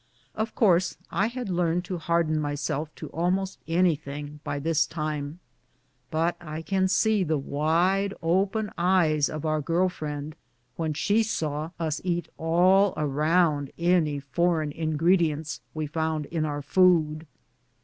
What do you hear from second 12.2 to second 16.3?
all around any foreign ingredients we found